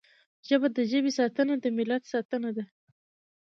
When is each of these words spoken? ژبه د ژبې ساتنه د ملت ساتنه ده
ژبه 0.47 0.67
د 0.77 0.79
ژبې 0.91 1.11
ساتنه 1.19 1.53
د 1.59 1.65
ملت 1.77 2.03
ساتنه 2.13 2.49
ده 2.57 2.63